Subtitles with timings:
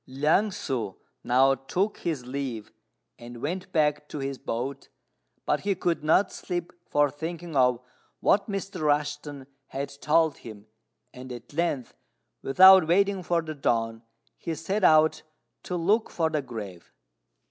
[0.07, 2.71] Liang ssŭ now took his leave,
[3.19, 4.89] and went back to his boat,
[5.45, 7.79] but he could not sleep for thinking of
[8.19, 8.81] what Mr.
[8.81, 10.65] Rushten had told him;
[11.13, 11.93] and at length,
[12.41, 14.01] without waiting for the dawn,
[14.39, 15.21] he set out
[15.61, 16.91] to look for the grave.